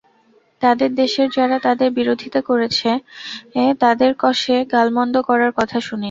[0.61, 2.95] তাঁদের দেশের যাঁরা তাঁদের বিরোধিতা করেছেন,
[3.79, 5.99] তাঁদের কষে গালমন্দ করার কথা শুনিনি।